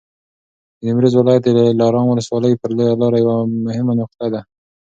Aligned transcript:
د 0.77 0.79
نیمروز 0.85 1.13
ولایت 1.17 1.43
دلارام 1.71 2.07
ولسوالي 2.09 2.53
پر 2.61 2.69
لویه 2.77 2.95
لاره 3.01 3.17
یوه 3.23 3.35
مهمه 3.67 3.93
نقطه 4.01 4.27
ده. 4.33 4.41